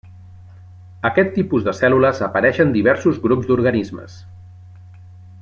Aquest 1.09 1.29
tipus 1.35 1.67
de 1.67 1.73
cèl·lules 1.79 2.23
apareix 2.29 2.63
en 2.65 2.73
diversos 2.79 3.21
grups 3.27 3.51
d'organismes. 3.53 4.19